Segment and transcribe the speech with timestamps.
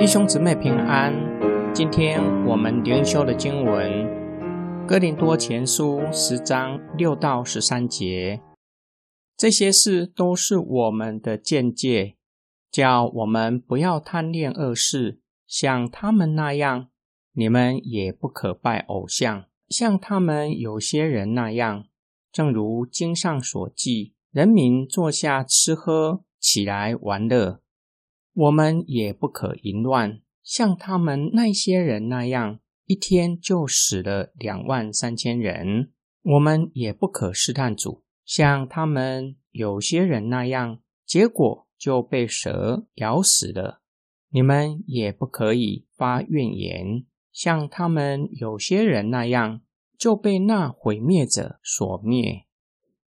[0.00, 1.12] 弟兄姊妹平安，
[1.74, 3.92] 今天我们灵修的经文
[4.88, 8.40] 《哥林多前书》十章六到十三节。
[9.36, 12.16] 这些事都是我们的见解，
[12.70, 16.88] 叫我们不要贪恋恶事，像他们那样。
[17.34, 21.84] 你们也不可拜偶像，像他们有些人那样。
[22.32, 27.60] 正如经上所记，人民坐下吃喝，起来玩乐。
[28.32, 35.92] 我们也不可淫乱，像他们那些人那样，一天就死了两万三千人。
[36.22, 43.80] 我们也不可试探主，像他们有些人那样，结果就被蛇咬死了。
[44.30, 49.62] 你们也不可以发怨言，像他们有些人那样，
[49.98, 52.46] 就被那毁灭者所灭。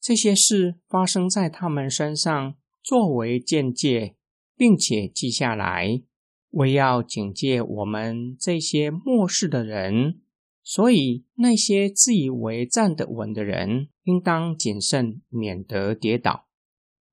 [0.00, 4.14] 这些事发生在他们身上，作为见解。
[4.60, 6.02] 并且记下来，
[6.50, 10.20] 为要警戒我们这些末世的人。
[10.62, 16.46] 所以那些自以为站得稳的人，应当谨慎，免得跌倒。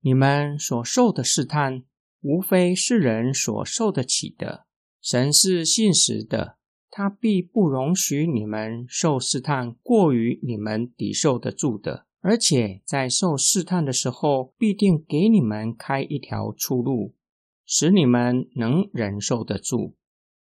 [0.02, 1.84] 你们所受的试探，
[2.20, 4.66] 无非是人所受得起的。
[5.00, 6.58] 神是信实的，
[6.90, 17.14] 他必不容许你们受试探过于你们抵受得住的，而且在受试探的时候，必定给你们开一条出路。
[17.70, 19.92] 使你们能忍受得住，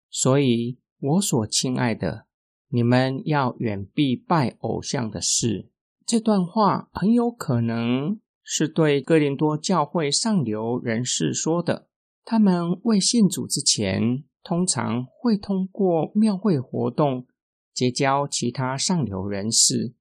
[0.09, 2.27] 所以我所亲爱的，
[2.69, 5.69] 你们要远避拜偶像的事。
[6.07, 11.89] 这段话很有可能是对哥林多教会上流人士说的。
[12.25, 17.27] 他们未信主之前，通常会通过庙会活动
[17.75, 19.93] 结交其他上流人士，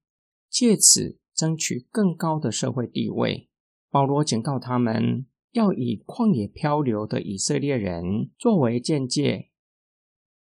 [0.48, 3.48] 借此争取更高的社会地位。
[3.90, 5.26] 保罗警告他们。
[5.52, 9.50] 要以旷野漂流的以色列人作为见解。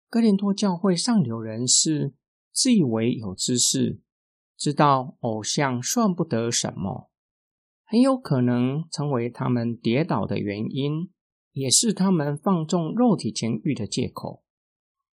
[0.08, 2.14] 哥林多教会上流人士
[2.52, 4.00] 自以为有知识，
[4.56, 7.10] 知道偶像算不得什么，
[7.84, 11.10] 很有可能成为他们跌倒的原因，
[11.52, 14.44] 也是他们放纵肉体情欲的借口。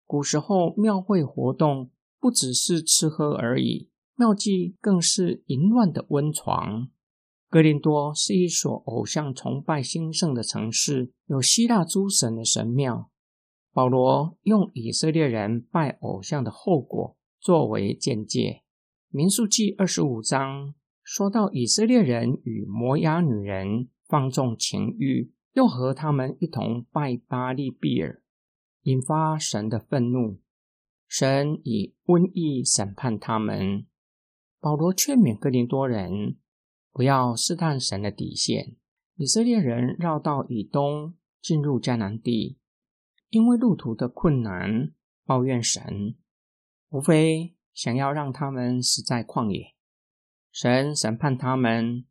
[0.06, 6.90] 古时候庙会活动不只是吃喝而已，庙祭更是淫乱的温床。
[7.50, 13.10] 格林多是一所偶像崇拜兴盛的城市，有希腊诸神的神庙。
[13.74, 18.62] 保罗用以色列人拜偶像的后果作为见解。
[19.10, 28.22] 民数记二十五章说到以色列人与摩押女人放纵情欲，又和他们一同拜巴利比尔，
[28.84, 30.40] 引发神的愤怒。
[31.08, 33.88] 神以瘟疫审判他们。
[34.60, 36.38] 保罗劝勉格林多人。
[36.92, 38.76] 不要试探神的底线。
[39.16, 42.58] 以色列人绕道以东，进入迦南地，
[43.30, 44.94] 因为路途的困难，
[45.26, 46.16] 抱怨神，
[46.90, 49.76] 无非想要让他们死在旷野。
[50.52, 52.06] 神审判他们，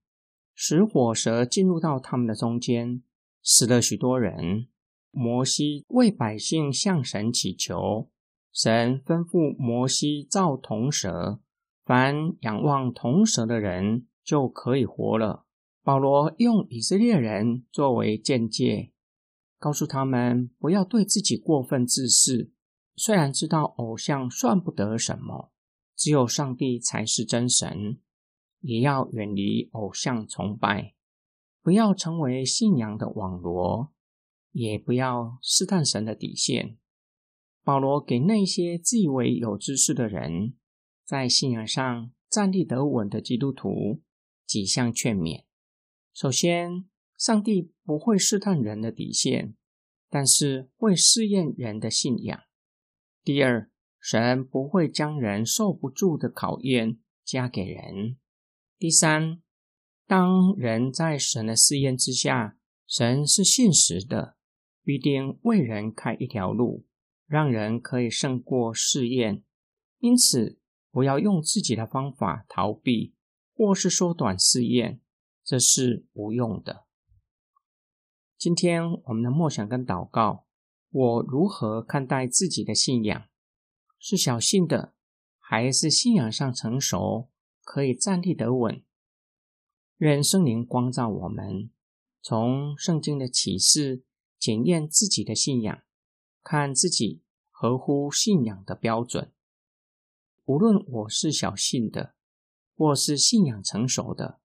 [0.54, 3.02] 使火蛇进入到他们的中间，
[3.42, 4.68] 死了许多人。
[5.10, 8.10] 摩西为百姓向神祈求，
[8.52, 11.40] 神吩咐摩西造铜蛇，
[11.84, 14.06] 凡仰望铜蛇的人。
[14.28, 15.46] 就可以活了。
[15.82, 18.92] 保罗用以色列人作为见解，
[19.58, 22.50] 告诉他们不要对自己过分自恃。
[22.94, 25.50] 虽然知道偶像算不得什么，
[25.96, 28.00] 只有上帝才是真神，
[28.60, 30.92] 也要远离偶像崇拜，
[31.62, 33.94] 不要成为信仰的网罗，
[34.52, 36.76] 也不要试探神的底线。
[37.64, 40.52] 保罗给那些自以为有知识的人，
[41.06, 44.02] 在信仰上站立得稳的基督徒。
[44.48, 45.44] 几项劝勉：
[46.14, 46.88] 首先，
[47.18, 49.54] 上帝不会试探人的底线，
[50.08, 52.40] 但是会试验人的信仰；
[53.22, 53.70] 第二，
[54.00, 58.16] 神不会将人受不住的考验加给人；
[58.78, 59.42] 第三，
[60.06, 64.38] 当人在神的试验之下，神是信实的，
[64.82, 66.86] 必定为人开一条路，
[67.26, 69.44] 让人可以胜过试验。
[69.98, 70.58] 因此，
[70.90, 73.12] 不要用自己的方法逃避。
[73.58, 75.00] 或是缩短试验，
[75.42, 76.84] 这是无用的。
[78.38, 80.46] 今天我们的默想跟祷告，
[80.90, 83.26] 我如何看待自己的信仰？
[83.98, 84.94] 是小信的，
[85.40, 87.30] 还是信仰上成熟，
[87.64, 88.80] 可以站立得稳？
[89.96, 91.72] 愿圣灵光照我们，
[92.22, 94.04] 从圣经的启示
[94.38, 95.82] 检验自己的信仰，
[96.44, 99.32] 看自己合乎信仰的标准。
[100.44, 102.14] 无论我是小信的。
[102.78, 104.38] 或是信仰成熟的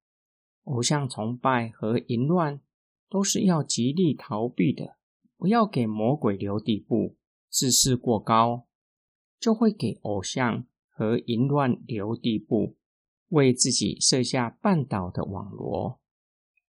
[0.64, 2.60] 偶像崇拜和淫乱，
[3.08, 4.98] 都是要极力逃避的，
[5.38, 7.16] 不要给魔鬼留地步，
[7.48, 8.66] 自视过高，
[9.40, 12.76] 就会给偶像和淫乱留地步，
[13.28, 16.00] 为自己设下绊倒的网罗。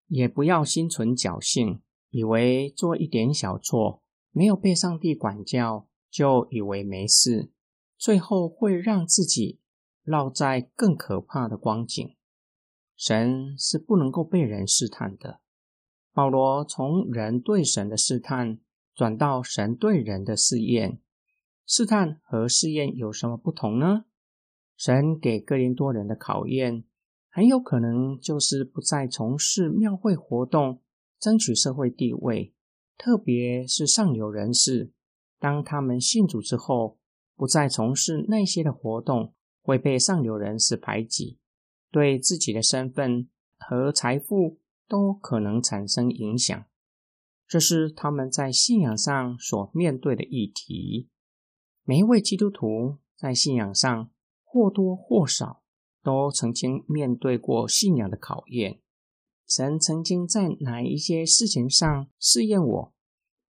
[0.07, 1.81] 也不要心存侥幸，
[2.11, 7.51] 以为做一点小错，没有被上帝管教，就以为没事，
[7.97, 9.59] 最后会让自己
[10.05, 12.15] 落在更可怕的光景。
[12.95, 15.41] 神是不能够被人试探的。
[16.13, 18.59] 保罗从人对神的试探
[18.93, 21.01] 转到神对人的试验。
[21.67, 24.05] 试探和试验有什么不同呢？
[24.77, 26.85] 神给哥林多人的考验，
[27.29, 30.81] 很有可能就是不再从事庙会活动，
[31.19, 32.53] 争取社会地位，
[32.97, 34.93] 特别是上流人士。
[35.37, 36.97] 当他们信主之后，
[37.35, 39.33] 不再从事那些的活动，
[39.65, 41.39] 会被上流人士排挤。
[41.91, 46.65] 对自己的身份和财富都可能产生影响，
[47.47, 51.09] 这是他们在信仰上所面对的议题。
[51.83, 54.11] 每一位基督徒在信仰上
[54.43, 55.63] 或多或少
[56.03, 58.81] 都曾经面对过信仰的考验。
[59.47, 62.93] 神曾经在哪一些事情上试验我？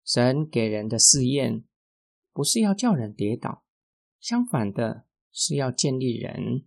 [0.05, 1.65] 神给人的试验
[2.35, 3.65] 不是要叫人跌倒，
[4.21, 5.06] 相反的
[5.37, 6.67] 是要建立人。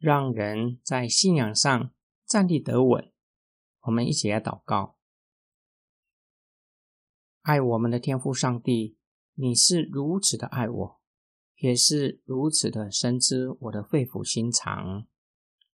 [0.00, 1.92] 让人在信仰上
[2.24, 3.10] 站立得稳。
[3.80, 4.96] 我们一起来祷告：
[7.42, 8.96] 爱我们的天父上帝，
[9.34, 11.00] 你是如此的爱我，
[11.56, 15.08] 也是如此的深知我的肺腑心肠。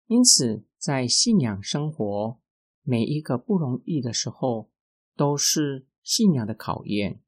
[0.08, 2.42] 因此，在信仰生活
[2.82, 4.70] 每一个不容易的时候，
[5.16, 7.22] 都是信仰的考验，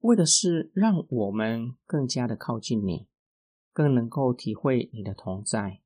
[0.00, 3.08] 为的是让我们更加的靠近你，
[3.78, 5.80] 更能够体会你的同在。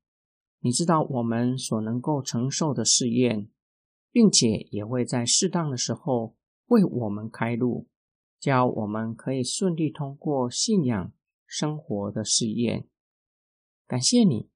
[0.61, 3.51] 你知道我们所能够承受的试验，
[4.11, 6.35] 并且也会在适当的时候
[6.65, 7.87] 为我们开路，
[8.39, 11.13] 教我们可以顺利通过信仰
[11.45, 12.87] 生活的试验。
[13.85, 14.49] 感谢你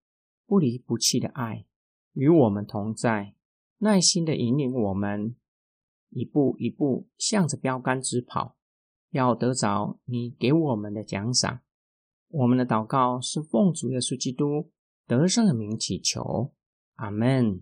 [0.47, 1.67] 不离不弃的爱
[2.13, 3.35] 与我们同在，
[3.77, 5.35] 耐心的引领我们
[6.09, 8.57] 一步一步向着标杆直跑，
[9.11, 11.61] 要得着你给我们的奖赏。
[12.29, 14.71] 我们的祷告是奉主耶稣基督。
[15.07, 16.51] 得胜的名祈求，
[16.95, 17.61] 阿门。